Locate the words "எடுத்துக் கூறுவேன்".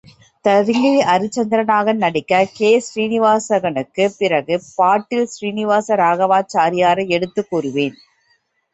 7.09-7.97